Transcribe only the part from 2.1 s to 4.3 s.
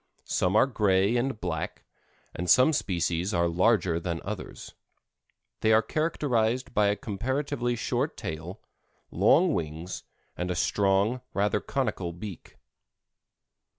and some species are larger than